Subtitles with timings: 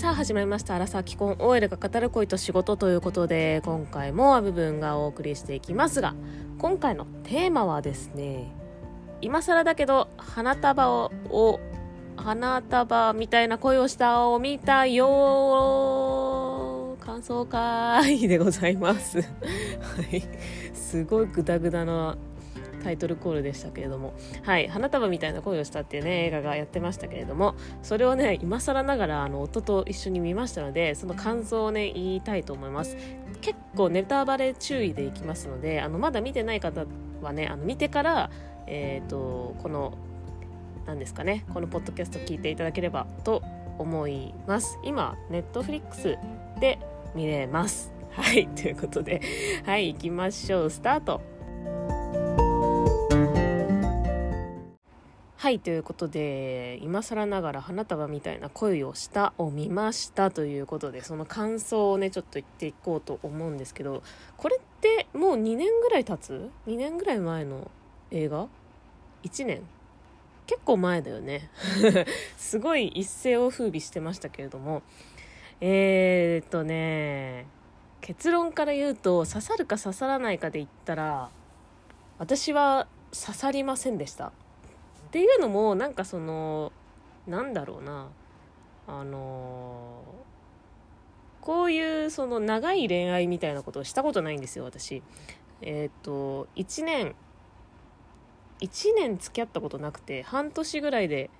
[0.00, 6.14] さあ始まりました「アラサー既婚 OL が語る恋と仕事」ということで今回もア部分がお送りしていきますが
[6.56, 8.50] 今回のテーマはですね
[9.20, 11.60] 今更だけど花束を
[12.16, 15.06] 花束みたいな恋をしたを見たよ
[16.98, 19.20] 感想会でございます。
[19.20, 19.26] は
[20.12, 20.22] い。
[20.72, 22.16] すごいグダグダな
[22.82, 32.96] タイトルコールでしたけれども、はい、花束みたいな恋をしたっていうね、映画がやってましたけれども、それをね、今更ながら、あの、夫と一緒に見ましたので、その感想をね、言いたいと思います。
[33.40, 36.84] 結構ネタバレ注意でいきますので、あの、まだ見てない方
[37.22, 38.30] はね、あの、見てから、
[38.66, 39.94] えっ、ー、と、この、
[40.86, 43.42] 何ですかね、このポッドキャスト聞いていただければと
[43.78, 44.78] 思います。
[44.84, 46.16] 今、ネットフリックス
[46.60, 46.78] で
[47.14, 47.92] 見れます。
[48.12, 49.20] はい、ということで、
[49.64, 50.70] はい、行きましょう。
[50.70, 51.29] スタート。
[55.50, 64.04] はいということで今更ながら花束みたいな恋をしたを見ましたということでその感想をねちょっと言っていこうと思うんですけど
[64.36, 67.68] これってもう2年ぐらい経つ ?2 年ぐらい前の
[68.12, 68.46] 映画
[69.24, 69.62] ?1 年？
[70.46, 71.50] 結構前だよね
[72.38, 74.82] すごい一世を風靡してましたけれども
[75.60, 77.46] えー、っとね
[78.00, 81.28] 結論から言うと刺さるか刺さらないかで言ったら
[82.18, 84.30] 私は刺さりませんでした
[85.10, 86.72] っていうのもなんかその
[87.26, 88.08] なんだろうな。
[88.86, 90.02] あの
[91.40, 95.02] こういうその長い恋愛みたいなことをしたことないんですよ私。
[95.62, 97.14] えっ、ー、と1年
[98.60, 101.30] 1年付き合ったことなくて半年ぐらいで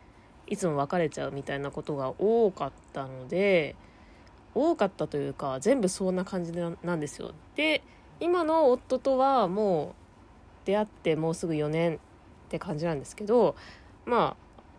[0.46, 3.76] いつも別れちゃうみたいなことが多かったので
[4.54, 7.32] 多かったというか全部そんな感じなんですよ。
[7.54, 7.82] で
[8.20, 9.94] 今の夫とはも
[10.64, 12.00] う出会ってもうすぐ4年
[12.50, 13.54] って感じなんですけど
[14.04, 14.36] ま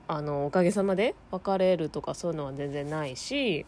[0.07, 3.65] ああのおかげさまで別れるとかそういうのは全然ないし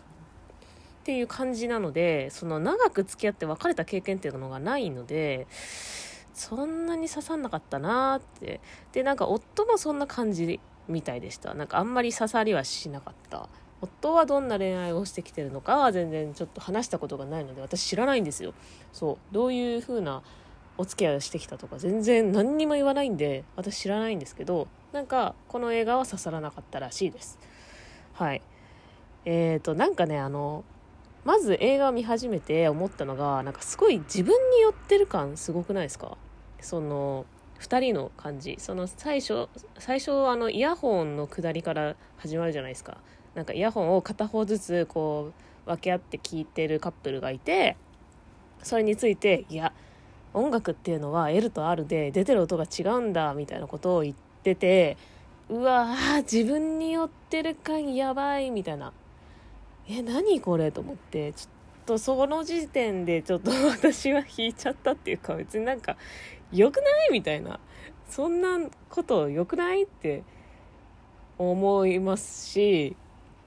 [1.04, 5.48] っていう感じなのでその長く付き合って別れた経験っていうのがないので
[6.33, 8.60] そんなに刺さんなかったなって。
[8.92, 11.54] でなんか夫もそんな感じみたいでした。
[11.54, 13.48] なんかあんまり刺さりはしなかった。
[13.82, 18.54] 夫はどんな恋愛をしてきてるのかは全然ちょっと話したことがないので私知らないんですよ。
[18.92, 19.17] そう。
[19.33, 20.23] どういう風な
[20.78, 27.39] お付き合いをしてきたとか全然何にも言わないんで私知らないんですけどなんかこの映画は刺さらなかったらしいです。
[28.14, 28.42] はい。
[29.26, 30.64] えーとなんかねあの
[31.26, 36.17] まず映画を見始めて思ったのがなんかすごい自分に寄ってる感すごくないですか？
[36.60, 37.26] その
[37.60, 38.56] 2人の感じ。
[38.60, 39.48] その最初
[39.80, 42.98] 最初あのイヤホンの下りから始まるじゃないですか。
[43.36, 45.32] なんかイヤホンを片方ずつこ
[45.66, 47.78] う分け合って聴いてるカップルがいて
[48.62, 49.72] それについていや
[50.33, 54.98] 音楽っていうのは L と R で出てる音が違うんだみたいなことを言ってて
[55.49, 58.94] うわー自分に寄ってる感やばいみたいな。
[59.88, 61.33] え何これと思って。
[61.33, 65.98] ちょっとその時点でちょっと私は引いちゃったっていうか別になんか
[66.54, 67.60] 良くないみたいな。
[68.08, 70.23] そんなこと良くないって
[71.38, 72.95] 思いますし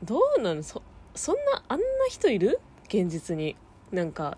[0.05, 0.63] どうなの？
[0.63, 0.83] そ
[1.15, 2.61] そんなあんな人いる？
[2.89, 3.57] 現実に。
[3.91, 4.37] なんか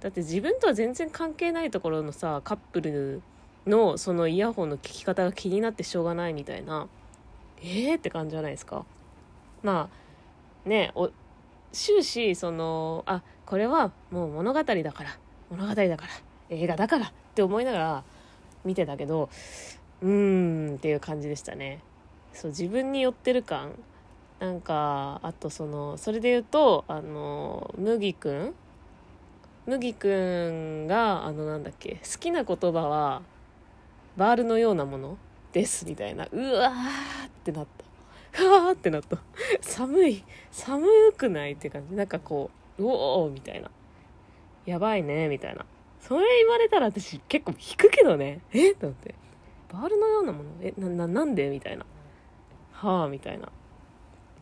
[0.00, 3.22] だって自分とは全然関係ないところのさカップル
[3.66, 6.88] のそのイヤホンの聞き方が気になってしょうがないみたいな
[7.62, 8.84] えーって感じじゃないですか。
[9.62, 9.88] ま
[10.64, 11.10] あねお
[11.72, 15.18] 終始そのあこれはもう物語だから
[15.50, 16.12] 物語だから
[16.50, 18.04] 映画だからって思いながら
[18.64, 19.28] 見てたけど
[20.02, 21.80] うーんっていう感じでしたね。
[22.32, 23.72] そう自分に寄ってる感。
[24.38, 28.54] なんかあとそのそれで言うとあの麦くん
[29.66, 33.22] 麦くんがあのなんだっけ好きな言葉は
[34.16, 35.18] バールのようなもの
[35.52, 36.28] ですみたいな。
[36.30, 37.66] うわーってなっ
[38.32, 38.44] た。
[38.44, 39.18] うわーってなった。
[39.60, 41.96] 寒い寒くないって感じ。
[41.96, 43.70] なんかこううおーみたいな。
[44.66, 45.66] やばいねみたいな。
[46.00, 48.40] それ言われたら私結構引くけどね。
[48.52, 49.14] えっと思って。
[49.72, 50.50] バールのようなもの？
[50.62, 51.50] えなななんで？
[51.50, 51.84] みたいな。
[52.72, 53.48] はあみたいな。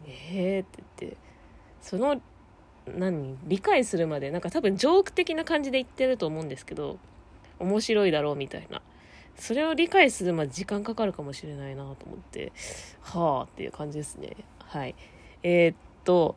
[0.06, 1.16] えーって言って。
[1.80, 2.20] その
[2.86, 3.36] 何？
[3.46, 6.98] 理解するまでなんか多分ジョーク的な感じで言ってると思うんですけど
[7.58, 8.82] 面白いだろうみたいな。
[9.36, 12.52] それを理解するまで時間かかるかもしれないなと思って
[13.00, 14.36] はあっていう感じですね。
[14.60, 14.94] はい。
[15.42, 16.36] えー、っと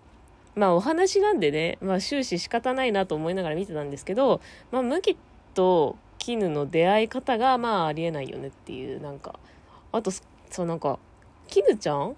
[0.56, 4.42] まあお話なんでね、まあ、終始仕方ないなと思いながら見てたんですけど、
[4.72, 5.16] まあ、麦
[5.54, 9.40] と絹の出会い方がまあありえないよねっていうなんか
[9.92, 10.10] あと
[10.50, 10.98] そうなんか
[11.48, 12.16] 絹ちゃん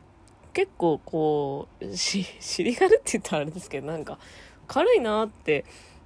[0.59, 4.19] 結構こうし尻軽って言ったらあれですけどなんか
[4.67, 5.63] 軽いなって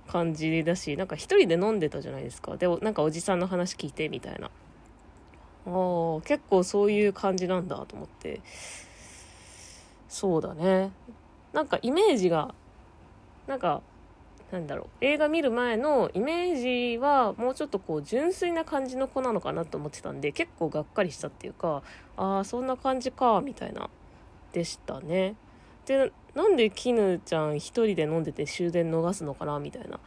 [0.07, 2.55] 感じだしなんか一人で飲んでたじゃないですか。
[2.55, 4.51] でもなんかおじさんの話聞いてみたいな。
[5.65, 8.41] あ結構そういう感じなんだと思って。
[10.07, 10.91] そうだね。
[11.51, 12.53] なんかイメージが
[13.47, 13.81] なんか
[14.51, 14.87] なんだろう。
[15.01, 21.81] 映画見る前のイメージはもうちょっとこう純粋な感じの子なのかなと思ってたんで結構がっかりしたっていうか
[22.17, 23.89] ああそんな感じかみたいな。
[24.53, 25.35] でしたね。
[25.85, 29.99] でなんで絹ちゃん一人で飲んでて終電逃すのかなみたいな。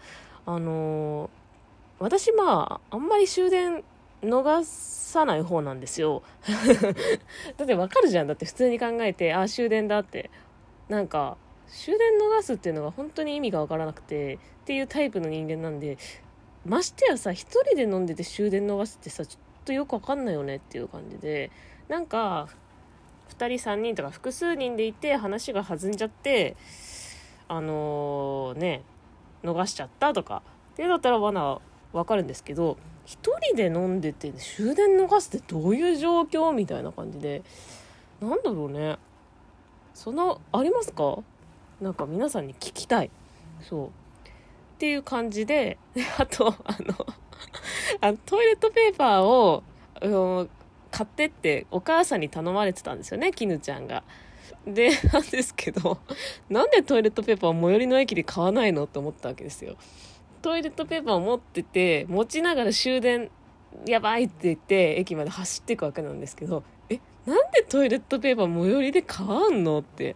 [0.46, 1.28] あのー、
[1.98, 3.84] 私まああんまり終電
[4.22, 6.22] 逃さない方なんですよ。
[7.56, 8.26] だってわかるじゃん。
[8.26, 10.30] だって普通に考えてあ終電だって。
[10.88, 15.98] なんか終電逃すっていうのが本当に意味がわからなくてっていうタイプの人間なんで
[16.64, 21.50] ましてやさ一人で飲んでて終電逃すってさちょっとよくわかんないよねっていう感じで。
[21.88, 22.48] なんか
[23.30, 26.56] 2人3人とか複数人でいて話が弾んじゃって
[27.48, 28.82] あのー、ね
[29.42, 30.42] 逃しちゃったとか。
[30.74, 31.58] っていうだったら罠
[31.94, 32.76] わかるんですけど
[33.06, 33.18] 1
[33.54, 37.42] 人で飲んでて終電逃すってどういう状況みたいな感じで。
[38.20, 38.96] なんだろうね。
[39.94, 41.18] そんなありますか？
[41.80, 43.10] なんか皆さんに聞きたい。
[43.62, 43.86] そう。
[43.88, 43.90] っ
[44.78, 45.78] ていう感じで
[46.18, 47.06] あとあの
[48.00, 49.62] あのトイレットペーパーを、
[50.96, 54.02] 買ってってお母さんに頼まれてたんですよね絹ちゃんが。
[54.66, 55.98] で なんですけど
[56.48, 59.76] なんでトイレットペーパーを最寄りの駅で買わないのって思ったわけですよ。
[60.42, 63.30] トイレットペーパーを持ってて持ちながら終電
[63.86, 70.14] やばいって言って駅まで走っていくわけなんですけどえなんでトイレットペーパー最寄りで買わんのって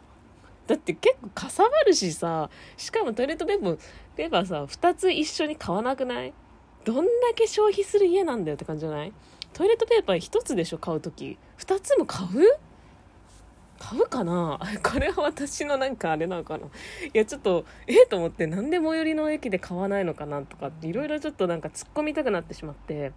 [0.67, 3.79] だって結構かさばるしさしかもトイレットペーパー
[4.17, 6.33] ペーパーさ2つ一緒に買わなくない？
[6.85, 9.13] どんだけ消費する家なんだよって感じじゃない？
[9.53, 11.39] トイレットペーパー1つでしょ買う時。
[11.59, 12.29] 2つも買う？
[13.79, 14.59] 買うかな？
[14.83, 16.67] これは私のなんかあれなのかな？
[16.67, 16.71] い
[17.15, 23.13] やちょっとえっ、と思ってなんで最寄りの駅で買わないのかなとかっていろいろちょっとなんか突っ込みたくなってしまって。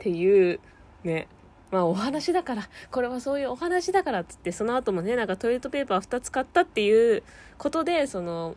[0.00, 0.60] っていう
[1.04, 1.28] ね。
[1.70, 7.22] まあお話だから、これはそういうお話だからっつって、その後もね、なんかトイレットペーパー2つ買ったっていう
[7.58, 8.56] ことで、その、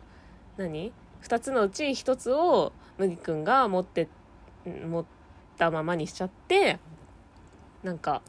[0.56, 0.92] 何
[1.22, 4.08] ?2 つのうち1つを麦くんが持って、
[4.64, 5.04] 持っ
[5.56, 6.78] たままにしちゃって、
[7.82, 8.22] なんか、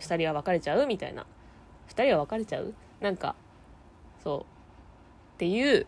[0.00, 1.26] 2人は別れちゃうみたいな。
[1.88, 2.74] 2人は別れちゃう？
[3.00, 3.34] なんか、
[4.22, 4.40] そう。
[4.40, 4.44] っ
[5.38, 5.86] ていう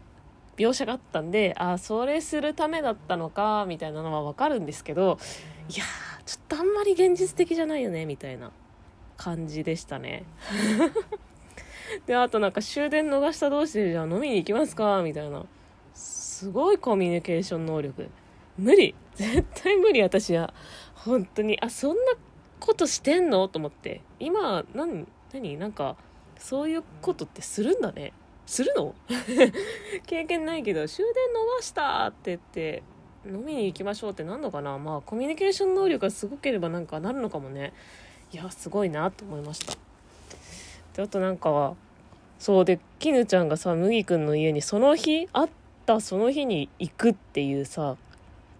[0.56, 5.18] 描写があったんで、ああ、それするためだったのか、みたいなのはわかるんですけど、
[5.68, 8.50] いやー、ちょっとあんまり現実的じゃないよねみたいな
[9.16, 10.24] 感じでしたね。
[12.06, 15.44] であとなんか終電逃した同士でじゃあ飲みに行きますかみたいな。
[15.94, 18.10] すごいコミュニケーション能力。
[18.58, 18.94] 無理。
[19.16, 20.54] 絶対無理私は。
[20.94, 21.58] 本当に。
[21.60, 22.12] あそんな
[22.60, 23.48] ことしてんの？
[23.48, 24.02] と思って。
[24.20, 25.56] 今何何？
[25.56, 25.96] なんか
[26.38, 28.12] そういうことってするんだね。
[28.46, 28.94] するの？
[30.06, 31.14] 経験ないけど終電
[31.58, 32.82] 逃したって言って
[33.26, 34.78] 飲みに行きましょうってなんのかな？
[34.78, 37.72] まあコミュニケーション能力がすごければなんかなるのかもね。
[38.32, 39.74] いやすごいなと思いました。
[40.94, 41.74] であとなんか
[42.38, 45.48] そうで絹ちゃんがさ麦くんの家にその日会っ
[45.86, 47.96] たその日に行くっていうさ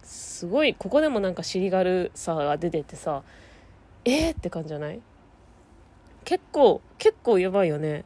[0.07, 3.23] すごいここでもなんか尻軽さが出ててさ
[4.05, 5.01] えー、って感じじゃない？
[6.23, 8.05] 結構結構やばいよね。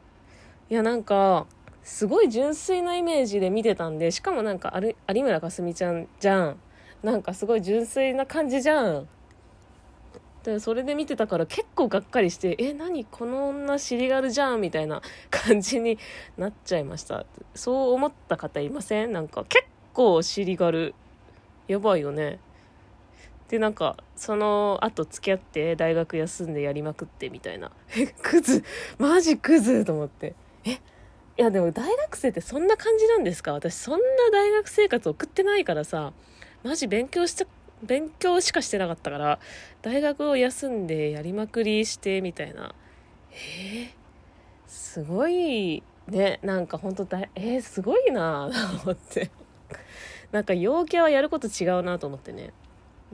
[0.68, 1.46] いやなんか
[1.84, 6.56] すごい純粋なイメージで見てたんでしかもなんか有村架純ちゃんじゃん。
[7.04, 9.08] なんかすごい純粋な感じじゃん。
[10.42, 13.04] でそれで見てたから結構がっかりしてえ何？
[13.04, 15.98] この女尻軽じゃんみたいな感じに
[16.36, 17.26] なっちゃいました。
[17.54, 19.12] そう思った方いません？
[19.12, 20.96] なんか結構尻軽。
[21.68, 22.38] やばいよね。
[23.48, 27.70] でなんかその後付き合って大学休んでやりまくってみたいな。
[27.96, 28.64] えクズ。
[28.98, 30.34] マジクズと思って。
[30.64, 30.78] えい
[31.36, 33.52] やでも大学生ってそんな感じなんですか？
[33.52, 36.12] 私そんな大学生活送ってないからさ。
[36.62, 37.44] マジ勉強した
[37.82, 39.40] 勉強しかしてなかったから
[39.82, 42.74] 大学を休んでやりまくりしてみたいな。
[43.32, 43.88] えー、
[44.66, 46.38] すごいね。
[46.42, 48.48] なんか本当だえー、すごいな
[48.84, 49.30] と思って。
[50.32, 52.52] なんか陽キャはやること違うなと思ってね。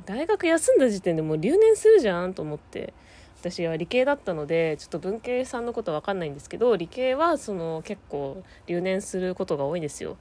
[0.07, 2.95] 大学休んだ時点でもう留年するじゃんと思って。
[3.41, 10.17] 私は理系だったのでちょっと文系さんのことは分かんないんですけど理系はその結構留年することが多いんですよ。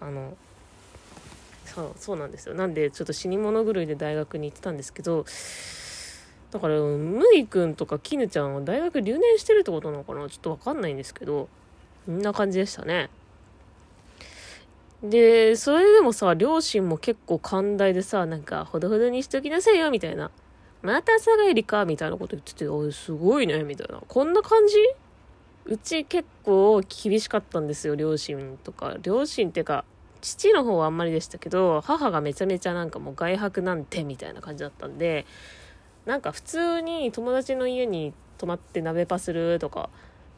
[0.00, 0.36] あの
[1.64, 2.54] そうそうなんですよ。
[2.54, 5.24] なんでちょっと死に物狂いで大学に行ってたんですけど
[6.52, 10.28] だから麦君とか絹ちゃんは大学留年してるってことなのかな？
[10.28, 11.48] ちょっと分かんないんですけど
[12.06, 13.10] こんな感じでしたね。
[15.02, 20.30] で、それでもさ、両親も結構寛大でさ、なんか、ほどほどにしときなさいよ、みたいな。
[20.82, 24.02] また朝帰りかみたいなこと言ってて、おすごいね、みたいな。
[24.06, 24.76] こんな感じ？
[25.66, 28.96] うち結構厳しかったんですよ、両親とか。
[29.02, 29.84] 両親っていうか、
[30.20, 35.24] 父の方はあんまりでしたけど、母がめちゃめちゃなんかもう外泊なんてみたいな感じだったんで、
[36.04, 39.90] なんか普通に友達の家に泊まって鍋パするとか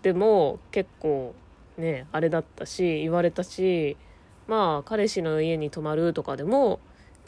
[0.03, 1.35] でも結構
[1.79, 3.97] ねあれだったし言われたし
[4.53, 6.79] まあ彼氏の家に泊まるとかでも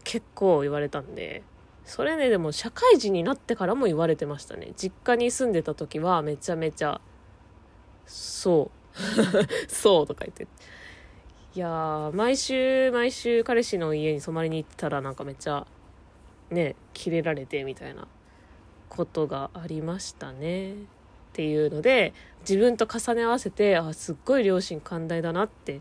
[0.05, 1.43] 結構言われたんで
[1.87, 4.73] それねでも社会人になってからも言われてましたね。
[4.77, 7.01] 実家に住んでた時はめちゃめちゃ
[8.05, 8.99] そう。
[9.73, 10.47] そうとか言って。
[11.55, 15.67] いやー毎週毎週彼氏の家に泊まりに行ってたらなんかめっちゃ
[16.51, 18.07] ねキレられてみたいな
[18.91, 20.75] ことがありましたね。
[20.75, 20.77] っ
[21.33, 25.81] ていうので自分と重ね合わせてあすっごい両親寛大だなって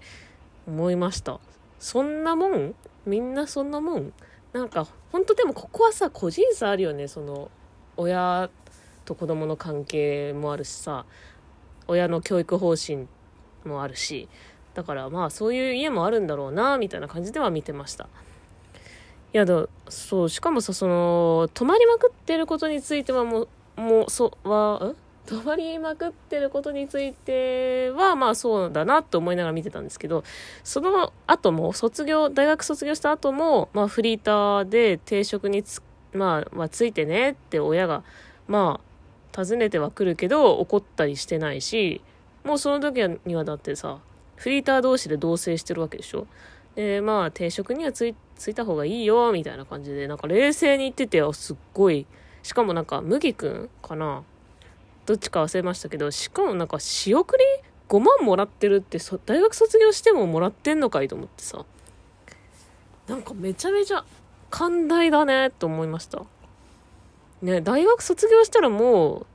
[0.67, 1.39] 思いました。
[1.79, 2.75] そんなもん？
[3.05, 4.13] みんなそんなもん？
[4.53, 7.07] なんか本当でもここはさ個人差あるよね。
[7.07, 7.49] その
[7.97, 8.49] 親
[9.05, 11.05] と子供の関係もあるしさ。
[11.87, 13.07] 親の教育方針
[13.65, 14.29] もあるし。
[14.73, 18.05] だからまあそういう家もあるんだろうなみたいな感じでは見てました。
[19.33, 24.93] いやだそうしかもさその泊まりまくってることについてはもうもうそは
[25.25, 30.23] 泊まりまくってることについてはまあそうだなって思いながら見てたんですけど
[30.63, 35.81] その後も卒業大学卒業した後もまあフリーターで定職につ
[36.13, 38.03] まあ、まあ、ついてねって親が
[38.47, 38.81] ま
[39.33, 42.01] あ尋ねてはくるけど怒ったりしてないし
[42.43, 43.99] もうその時にはだってさ
[44.35, 46.27] フリーター同士で同棲してるわけでしょ？
[46.75, 52.05] でまあ定職にはついついた方がいいよみたいな感じでなんか冷静に言っててすっごい。
[52.41, 54.23] しかもなんか麦くんかな？
[55.05, 57.43] どっちか忘れましたけどしかもなんか仕送り
[57.89, 61.65] 5万もらってるって大学卒業してももらってんのかいと思ってさ
[63.07, 64.05] なんかめちゃめちゃ
[64.49, 66.23] 寛大だねと思いました
[67.41, 69.25] ね大学卒業したらも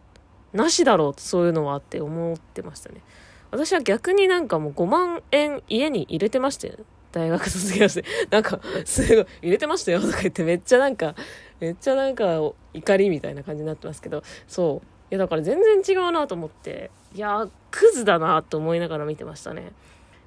[0.54, 3.02] うなしだろうそういうのはって思ってましたね
[3.50, 6.74] 私は逆になんかもう5万円家に入れてましたよ。
[7.12, 8.04] 大学卒業して。
[8.30, 11.14] なんか、すごい、入れてましたよとか言ってめっちゃなんか、
[11.58, 12.40] めっちゃなんか
[12.74, 14.97] 怒りみたいな感じになってますけど、そう。
[15.10, 19.72] いやだから全然違うなと思って、いやクズだなと思いながら見てましたね。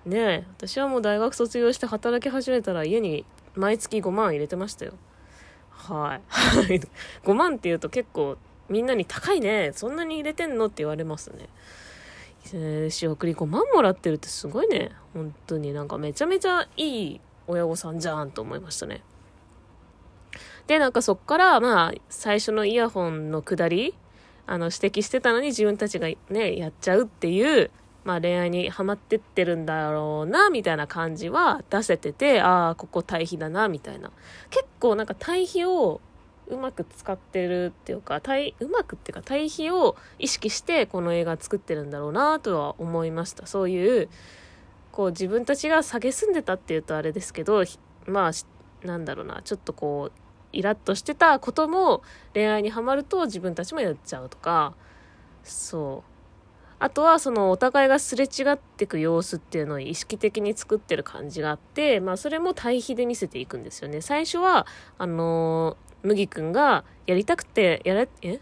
[0.06, 4.94] ねえ、私はもう大学卒業して働き始めたら家に毎月5万入れてましたよ。
[5.70, 6.22] はい。
[7.24, 8.38] 5万って言うと結構
[8.70, 9.72] みんなに高いね。
[9.74, 11.50] そんなに入れてんのって言われますね。
[12.90, 14.92] 仕送り5万もらってるってすごいね。
[15.14, 19.04] 本当になんかめちゃめちゃいい親御さんじゃんと思いましたね。
[20.68, 23.94] で、なんかそっから、まあ、最初のイヤホンの下り、
[24.48, 27.72] あの、指摘してたのに自分たちがね、やっちゃうっていう、
[28.04, 34.12] まあ恋愛にハマってってるんだろうな、みたいな感じは出せてて、ああ、ここ対比だな、みたいな。
[34.50, 36.02] 結構なんか対比を
[36.52, 44.10] うまく使ってるっていうか対うまくっていうか対比を意識してこの映画作ってるんだろうなとは思いましたそういう
[44.92, 47.64] こう自分たちが蔑んでたっていうとあれですけど
[48.06, 52.02] まあなんだろうなちょっとこうイラッとしてたことも
[52.34, 54.74] 恋愛にはまると自分たちもやっちゃうとか。
[55.44, 56.12] そう。
[56.84, 64.02] あとはそのお互いがすれ違っていく様子っていうのを意識的に作ってる感じがあって、まあそれも対比で見せていくんですよね。
[64.02, 64.66] 最初は、
[64.98, 68.40] あの麦くんがやりたくて、やれ、え？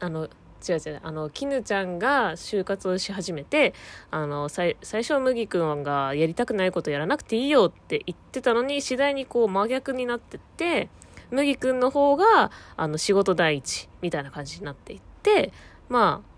[0.00, 0.24] あの、
[0.68, 3.74] 違う違う、あの、絹ちゃんが就活をし始めて、
[4.10, 10.88] あの、最最初麦くんがやりたくないことやらなくていいよって言ってたのに、次第にこう真逆になってって、
[11.32, 15.52] 麦くんの方が、あの、仕事第一みたいな感じになっていって、
[15.88, 16.32] まあ、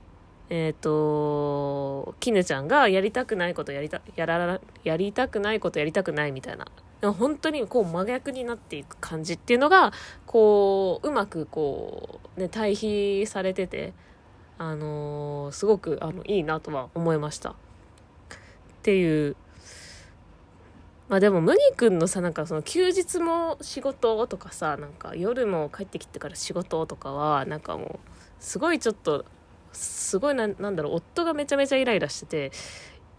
[0.50, 6.66] えっ、ー、と、絹ちゃんがやりたくないことやりた、やら、やりたくないことやりたくないみたいな。
[7.12, 9.92] 本当にこう真逆になっていく感じっていうのが
[10.24, 13.92] こううまくこうね対比されてて
[14.56, 17.50] あのー、すごくあのいいなとは思いました。
[17.50, 17.54] っ
[18.82, 19.36] ていう
[21.08, 29.24] まあでも麦くんのさなんかその休日も仕事とかさなんか夜も帰ってきてから仕事とかはなんかもうすごいちょっと
[29.72, 32.52] すごいななんだろう夫がめちゃめちゃイライラしてて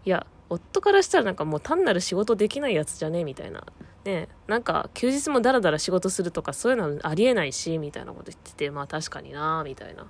[0.04, 3.64] いや夫からしたらなんかもう単なる仕事できないやつじゃねえみたいな。
[4.04, 10.06] ねなんか休日もダラダラ仕事するとかそういうのはありえないし、みたいなこと言ってて、まあ確かになみたいな。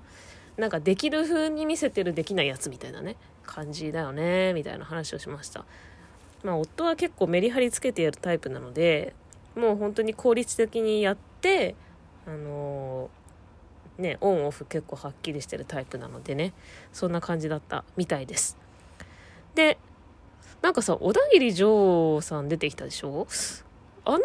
[0.59, 5.65] なんかできる風に見せてるできないやつみたいなね、感じだよね、みたいな話をしました。
[6.47, 9.15] まあ夫は結構メリハリつけてやるタイプなので、
[9.57, 11.75] もう本当に効率的にやって、
[12.25, 16.53] あのー、ね、オンオフ結構はっきりしてるタイプなのでね、
[16.93, 18.57] そんな感じだったみたいです。
[19.57, 19.79] で、
[20.63, 23.27] なんかさ、小田切丈さん出てきたでしょ？
[24.05, 24.21] あの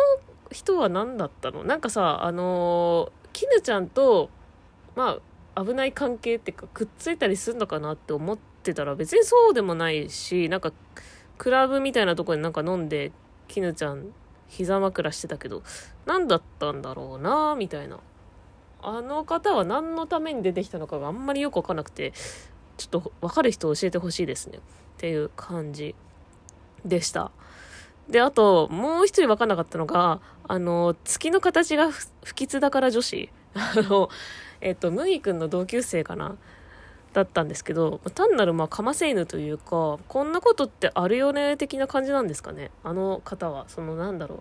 [0.52, 1.64] 人は何だったの？
[1.64, 4.30] なんかさ、あのー、絹ちゃんと、
[4.96, 5.18] ま
[5.56, 10.72] あ、危ない関係っていうか、くっついたりするのかなって思ってたら、別にそうでもないし、なんか、
[11.42, 13.12] クラブみたいなとこでなんか飲んで、
[13.48, 14.14] 絹ちゃん、
[14.48, 15.64] 膝枕してたけど、
[16.06, 18.00] 何だったんだろうなみたいな。
[18.84, 22.14] あの方は何のために出てきたのかがあんまりよくわかんなくて、
[22.78, 24.60] ちょっと分かる人教えてほしいですね。
[24.60, 24.62] っ
[24.98, 25.96] ていう感じ
[26.86, 27.32] でした。
[28.08, 31.90] で、あと、もう一人分かんなかったのが、あの、月の形が
[32.24, 33.32] 不吉だから女子。
[33.56, 34.10] あの、
[34.62, 36.38] えっ、と、麦くんの同級生かな
[37.14, 42.72] だったんですけど、単なるまあかませ犬というか、こんなことってあるよね的な感じなんですかね？
[42.84, 44.40] あの方は、そのなんだろう。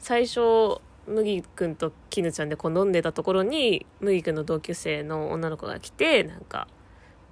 [0.00, 6.66] 最初、麦くんと絹ちゃんでこう飲んでたところに、麦くんの同級生の女の子が来て、なんか、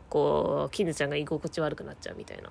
[0.08, 2.50] こう、絹ちゃんが居心地悪くなっちゃうみたいな。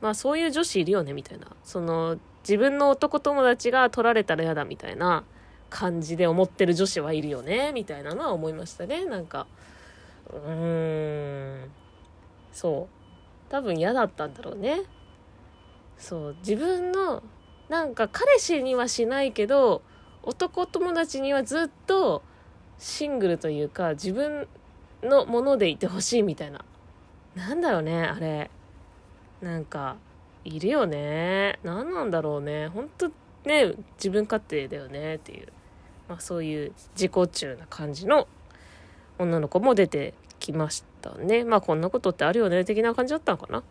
[0.00, 1.46] まあそういう女子いるよねみたいな。
[1.62, 5.22] その、自分の男友達が取られたら嫌だみたいな
[5.70, 9.04] 感じで思ってる女子はいるよねみたいなのは思いましたね。
[9.04, 9.46] なんか。
[10.30, 11.70] うーん。
[12.52, 13.50] そう。
[13.50, 14.82] 多分嫌だったんだろうね。
[15.98, 16.36] そう。
[16.40, 17.22] 自分の
[17.68, 19.82] なんか彼氏にはしないけど
[20.22, 22.22] 男友達にはずっと
[22.78, 24.48] シングルというか自分
[25.02, 26.64] のものでいてほしいみたいな。
[27.34, 28.50] なんだろうねあれ。
[29.40, 29.96] なんか
[30.44, 31.58] いるよね。
[31.62, 32.68] 何なんだろうね。
[32.68, 33.10] ほんと
[33.44, 35.48] ね自分勝手だよねっていう、
[36.08, 38.28] まあ、そういう自己中な感じの
[39.22, 41.44] 女の子も出てきましたね。
[41.44, 43.62] まあこんなことってあるよね的な感じだったのかな。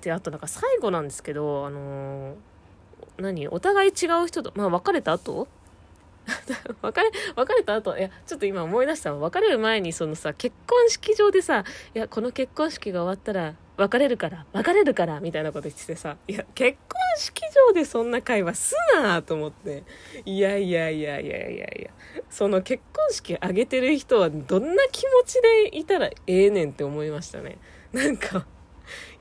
[0.00, 2.34] で、あとなんか最後なんですけど、あのー、
[3.18, 3.48] 何？
[3.48, 5.48] お互い違う人と、まあ別れた後？
[6.82, 11.64] 別れ、別れた後、いや、ちょっと今思い出した別れる前にそのさ、結婚式場でさ、
[11.94, 19.82] いや、この結婚式が終わったら、別れるから、別れるから、みたいなこと言っててさ、いや、結婚式場でそんな会話すなと思って、
[20.24, 21.90] いやいやいやいやいやいや、
[22.30, 27.58] その結婚式挙げてる人はどんな気持ちでいたらええねんって思いましたね。
[27.92, 28.46] なんか、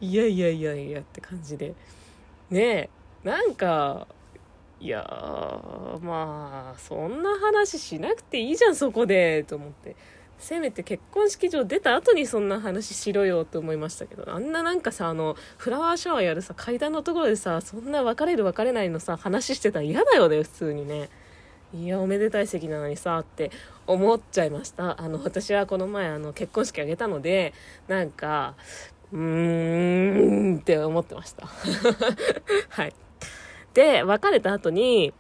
[0.02, 1.74] いやいやいやいやって感じで。
[2.50, 2.90] ねえ、
[3.24, 4.08] なんか、
[4.82, 5.04] いや
[6.02, 9.96] まあ、そんな話しなくていいじゃん、そこで、と思って。
[10.42, 21.10] せめて結婚式場出た後にそんな話しろよと思いましたけど、あんななんかさ、あの、フラワーシャワーやるさ、階段のところでさ、そんな別れる別れないのさ、話してたら嫌だよね、普通にね。
[21.74, 23.52] いや、おめでたい席なのにさ、って
[23.86, 25.00] 思っちゃいました。
[25.00, 27.54] あの、私はこの前、あの、結婚式あげたので、
[27.88, 28.56] なんか、
[29.14, 31.46] うーんって思ってました。
[32.70, 32.94] はい。
[33.76, 35.14] で、別れた後に、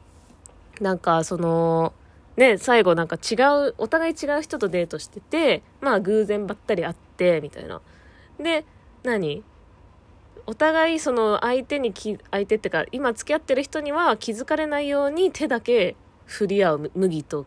[0.81, 1.93] なんか、その、
[2.41, 3.35] ね、最後なんか違
[3.67, 7.81] う、お互い違う人とデートしてて、まあ偶然ばったり会って、みたいな。
[8.39, 8.65] で、
[9.03, 9.43] 何？
[10.47, 17.45] お互いその相手にき、相手ってか、今付き合ってる人には気づかれないように手だけ振り合う麦と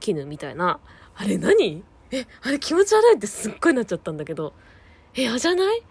[0.00, 0.80] 絹みたいな。
[1.14, 1.84] あれ何？
[2.10, 4.54] え、あれ気持ち悪いってすっごいなっちゃったんだけど。
[5.14, 5.82] え、嫌じゃない？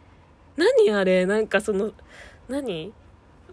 [0.58, 1.28] 何あれ？
[1.28, 1.92] なんかその、
[2.50, 2.92] 何？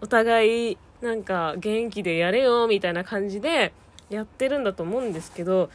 [0.01, 3.71] お互いなんか元気でやれよみたいな感じで
[4.13, 5.69] やってるんだと思うんですけど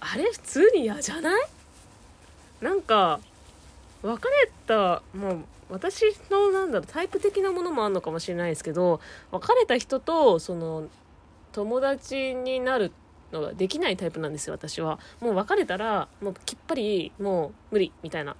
[0.00, 1.42] あれ普通に嫌じゃない？
[2.60, 3.20] なんか
[4.02, 5.38] 別れたもう
[5.70, 10.88] 私のなんだろうタイプ的なものもあるのかもしれないですけど別れた人とその
[11.52, 12.92] 友達になる
[13.32, 14.98] のができないタイプなんですよ私は。
[15.20, 18.36] もう別れたらもうきっぱりもう無理みたいな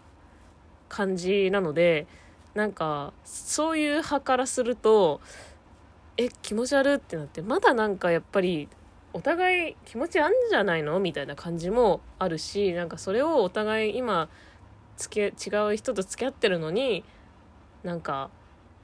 [0.88, 2.06] 感じなので
[2.54, 5.20] なんかそういう派からすると
[6.16, 8.68] え気持ち悪ってなってまだなんかやっぱり
[9.12, 11.00] お互い気持ちあんじゃないの？
[11.00, 14.28] みたいな感じもあるしなんかそれをお互い今
[14.96, 17.04] つけ違う人と付き合ってるのに
[17.82, 18.30] なんか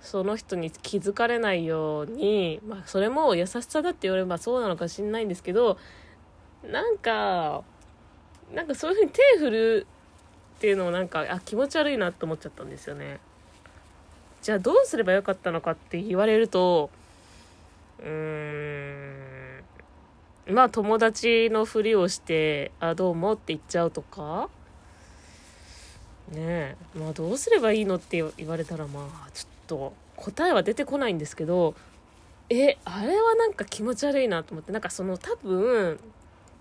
[0.00, 5.78] その人に気づかれないようにまあそれも優しさだって言わればそうなのかしんないんですけど
[6.70, 7.62] なんか
[8.54, 9.86] なんかそういうふうに手振る
[10.56, 13.18] っていうのもなんかあ気持ち悪いなって思っちゃったんですよね。
[14.42, 16.90] じゃあどうすればよかったのかって言われると
[17.98, 19.03] うーん
[20.46, 24.48] まあ友達のふりをして「あどうも」って言っちゃうとか？
[26.32, 26.76] ねえ。
[26.94, 31.74] まあどうすればいいのって言われたらまあちょっと答えは出てこないんですけど
[32.50, 34.72] えあれはなんか気持ち悪いなと思って。
[34.72, 35.98] なんかその多分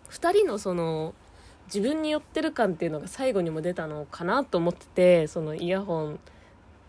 [0.09, 1.13] 2人のその
[1.65, 6.19] 自分に寄ってる感っていうのが最後にも出たのかなと思っててそのイヤホン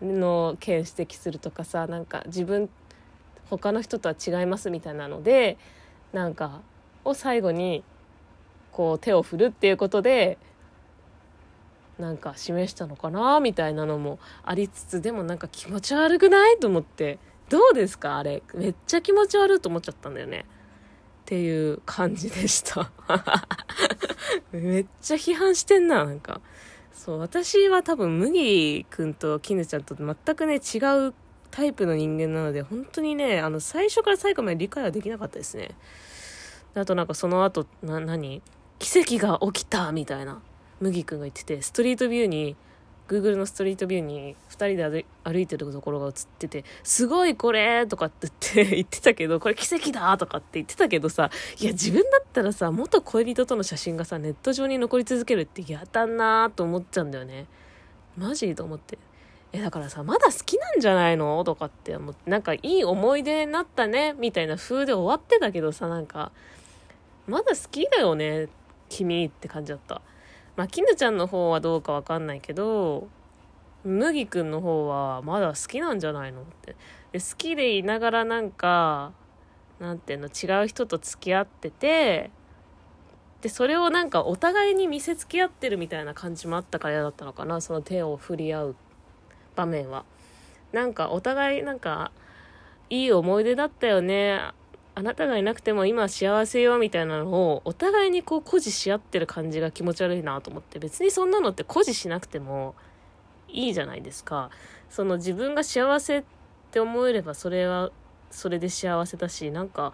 [0.01, 2.69] の件指摘するとかさなんか自分
[3.49, 5.57] 他の人とは違いますみたいなので
[6.13, 6.61] なんか
[7.05, 7.83] を最後に
[8.71, 10.37] こう手を振るっていうことで
[11.97, 18.17] なんか示したのかなみたいなのもありつつでもなんか気持ち悪くないと思ってどうですか？
[18.17, 18.41] あれ。
[18.55, 20.45] めっちゃ気持ち悪いと思っちゃったんだよね。
[21.21, 22.91] っていう感じでした。
[24.51, 26.41] めっちゃ批判してんななんか。
[26.91, 31.13] そう、私は多分、麦くんと絹ちゃんと全くね、違う
[31.51, 35.75] タイプの人間なので、本当にね、あの、最初から最後まで理解はできなかったですね。
[36.75, 38.41] あとなんかその後、な、何？
[38.79, 40.41] 奇跡が起きたみたいな、
[40.81, 42.55] 麦くんが言ってて、ストリートビューに、
[43.07, 57.45] Google のストリートビューに2人で歩いてるところが映ってて、すごいこれとかって言って言ってたけど、これ奇跡だとかって言ってたけどさ、いや自分だったらさ、元恋人との写真がさ、ネット上に残り続けるって嫌だなーと思っちゃうんだよね。
[58.17, 58.97] マジと思って。
[59.53, 66.31] え、だからさ、まだ好きなんじゃないのとかって思って、なんかいい思い出になったね、みたいな風で終わってたけどさ、なんか、
[67.27, 68.49] まだ好きだよね、
[68.89, 70.01] 君って感じだった。
[70.55, 73.07] まあ、絹ちゃんの方はどうかわかんないけど、
[73.83, 76.75] 麦くんの方はまだ好きなんじゃないのって。
[77.11, 79.13] で好きでいながらなんか、
[79.79, 82.31] なんていうの、違う人と付き合ってて、
[83.41, 88.75] で、それをなんかお互いに見せつけ合ってるみたいな感じもあったから嫌だったのかな、その手を振り合う
[89.55, 90.05] 場面は。
[90.71, 92.11] なんかお互いなんか、
[92.89, 94.41] いい思い出だったよね。
[94.95, 102.75] あなたがいなくても今幸せよみたいなのをお互いにこう誇示し合ってる感じが気持ち悪いなと思って別にそんなのって誇示しなくても
[103.49, 104.49] いいじゃないですか。
[104.89, 106.23] その自分が幸せっ
[106.71, 107.91] て思えればそれは
[108.31, 109.93] それで幸せだしなんか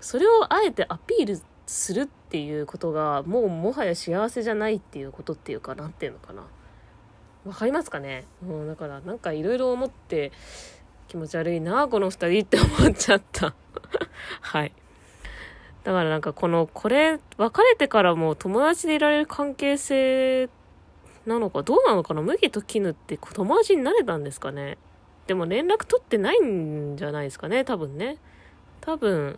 [0.00, 6.42] それをあえてアピールするっていうことがもうもはや幸せじゃないっていうことっていうかなんていうのかな。
[7.44, 8.26] わかりますかね？
[8.46, 10.30] もうだからなんかいろいろ思って
[11.10, 13.52] 気持ち悪いなこの二人って思っちゃった。
[14.40, 14.72] はい。
[15.82, 20.48] だからなんかこのこれ別れてからも友達でいられる関係性
[21.26, 22.22] なのかどうなのかな？
[22.22, 24.78] 麦と絹って友達になれたんですかね？
[25.26, 27.64] でも連絡取ってないんじゃないですかね？
[27.64, 28.18] 多分ね。
[28.80, 29.36] 多分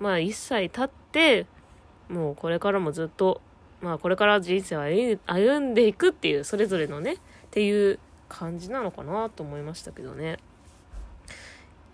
[0.00, 1.46] まあ一歳経って
[2.08, 3.40] もうこれからもずっと
[3.80, 4.80] まあこれから人生を
[5.26, 7.18] 歩んでいくっていうそれぞれのねっ
[7.52, 10.38] ていう感じなのかなと思いましたけどね。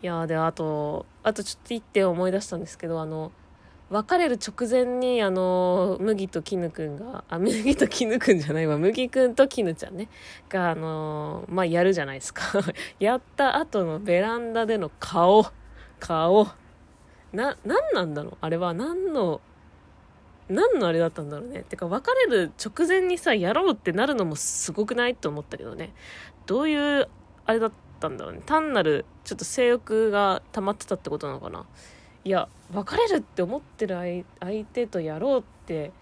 [0.02, 3.32] いやであとあとちょっと一点思い出したんですけどあの
[3.90, 10.08] 別れる直前にあの麦と絹くんがあ麦と絹くんじゃないわ麦くんと絹ちゃんね
[10.48, 12.42] があのまあやるじゃないですか。
[13.00, 15.44] やった後のベランダでの顔。
[15.98, 16.46] 顔。
[17.32, 18.36] な何なんだろう？
[18.40, 19.40] あれは何の
[20.48, 21.64] 何のあれだったんだろうね？
[21.68, 25.16] てか別れる直前にさやろうってなるのもすごくない？
[25.16, 25.92] と思ったけどね。
[26.46, 27.08] どういう
[27.44, 27.89] あれだった？
[28.00, 28.40] ったんだろうね。
[28.46, 31.66] 単なるちょっと性欲が溜まってたってことなのかな。
[32.24, 35.92] いや別れるって思ってる相手とやろうって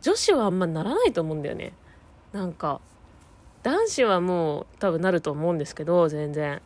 [0.00, 1.72] 女子はあんまならないと思うんだよね。
[2.32, 2.80] なんか
[3.62, 6.60] 男子はもう多分なると思うんですけど全然。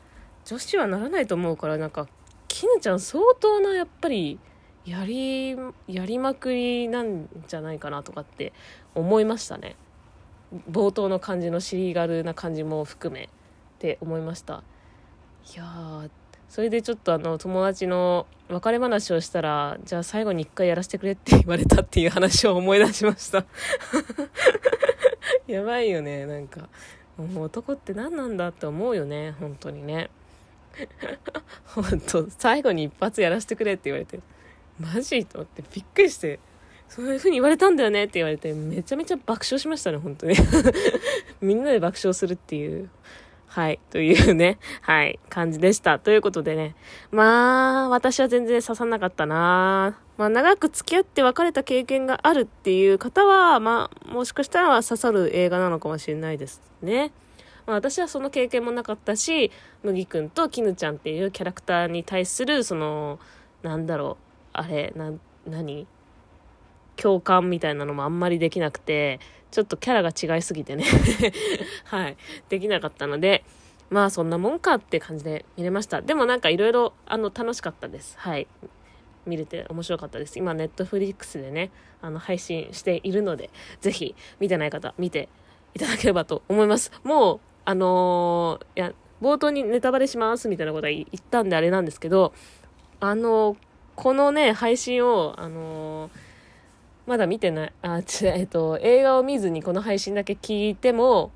[0.46, 2.06] 女子はならないと思うからなんか
[2.48, 4.38] 絹ちゃん相当なやっぱり
[4.84, 5.56] やり
[5.88, 8.52] やりまくりなんじゃないかなとかって
[8.94, 9.76] 思いましたね。
[10.70, 13.28] 冒頭の感じの尻軽な感じも含め。
[13.84, 14.62] って思いました。
[15.54, 16.08] いや
[16.48, 23.44] それでちょっとあの友達の別れ話をしたらじゃあ最後に一回やらせてくれって言われたっていう話を思い出しました。
[25.46, 26.68] やばいよねなんか。
[27.18, 30.08] もう男って何なんだって思うよね本当にね。
[31.66, 34.20] 本当最後に一発やらせてくれって言われて。
[34.80, 36.40] マジと思ってびっくりして。
[36.88, 40.36] そういう風に言われたんだよねって言われてめちゃめちゃ爆笑しましたね本当に。
[41.42, 42.88] みんなで爆笑するっていう。
[43.54, 43.78] はい。
[43.90, 46.00] というね、はい、感じでした。
[46.00, 46.74] ということでね、
[47.12, 57.12] まあ、私は全然刺さなかったなまあ、長く付き合って別れた経験があるっていう方は、まあ、もしかしたら刺さる映画なのかもしれないですね。
[57.64, 59.52] まあ、私はその経験もなかったし、
[59.84, 63.20] 麦くんと絹ちゃんっていうキャラクターに対する、その、
[63.62, 65.12] なんだろう、あれ、な、
[65.46, 65.86] 何？
[66.96, 69.20] 共感みたいなのもあんまりできなくて、
[69.54, 70.84] ちょっとキャラが違いすぎてね
[71.86, 72.16] はい、
[72.48, 73.44] できなかったので、
[73.88, 76.02] まあそんなもんかって感じで見れました。
[76.02, 78.18] でもなんかいろいろ、あの、楽しかったです。
[78.18, 78.48] はい。
[79.26, 80.40] 見れて面白かったです。
[80.40, 81.70] 今、ネットフリックスでね、
[82.02, 83.48] あの、配信しているので、
[83.80, 85.28] ぜひ、見てない方、見て
[85.74, 86.90] いただければと思います。
[87.04, 92.34] もう、あのー、いや、冒頭にネタバレしますみたいなことは言ったんであれなんですけど、
[92.98, 93.56] あのー、
[93.94, 96.33] このね、配信を、あのー
[97.06, 101.30] まだ見てない、あ、えっと、映画を見ずにこの配信だけ聞いても、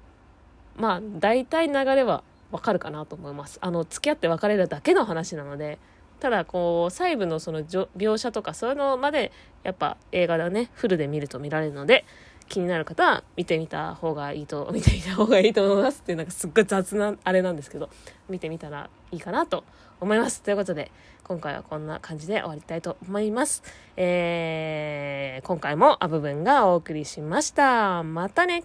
[0.76, 3.59] まあ、大体流れはわかるかなと思います。
[3.61, 5.78] あの、付き合って別れるだけの話なので、
[6.20, 9.31] ただ、こう、細部のその描写とかそういうのまで、
[9.62, 12.04] やっぱ映画だね、フルで見ると見られるので、
[12.48, 17.90] 気になる方は見てみた方がいいと、見てみた方がいいと思いますっていうなんかすっごい雑なあれなんですけど、
[18.28, 19.64] 見てみたらいいかなと
[20.00, 20.42] 思います。
[20.42, 20.90] ということで、
[21.28, 23.62] 今回はこんな感じで終わりたいと思います。
[23.96, 28.02] えー、今回もアブブンがお送りしました。
[28.02, 28.64] またね